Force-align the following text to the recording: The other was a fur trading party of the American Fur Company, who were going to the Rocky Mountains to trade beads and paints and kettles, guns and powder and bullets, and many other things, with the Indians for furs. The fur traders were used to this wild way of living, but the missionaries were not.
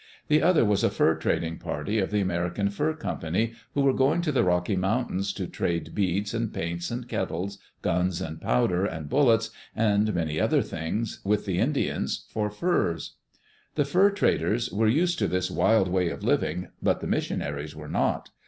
The 0.29 0.41
other 0.41 0.65
was 0.65 0.83
a 0.83 0.89
fur 0.89 1.13
trading 1.13 1.59
party 1.59 1.99
of 1.99 2.09
the 2.09 2.21
American 2.21 2.71
Fur 2.71 2.95
Company, 2.95 3.53
who 3.75 3.81
were 3.81 3.93
going 3.93 4.23
to 4.23 4.31
the 4.31 4.43
Rocky 4.43 4.75
Mountains 4.75 5.31
to 5.33 5.45
trade 5.45 5.93
beads 5.93 6.33
and 6.33 6.51
paints 6.51 6.89
and 6.89 7.07
kettles, 7.07 7.59
guns 7.83 8.19
and 8.19 8.41
powder 8.41 8.83
and 8.83 9.07
bullets, 9.09 9.51
and 9.75 10.11
many 10.15 10.39
other 10.39 10.63
things, 10.63 11.19
with 11.23 11.45
the 11.45 11.59
Indians 11.59 12.25
for 12.31 12.49
furs. 12.49 13.17
The 13.75 13.85
fur 13.85 14.09
traders 14.09 14.71
were 14.71 14.87
used 14.87 15.19
to 15.19 15.27
this 15.27 15.51
wild 15.51 15.87
way 15.87 16.09
of 16.09 16.23
living, 16.23 16.69
but 16.81 17.01
the 17.01 17.05
missionaries 17.05 17.75
were 17.75 17.87
not. 17.87 18.31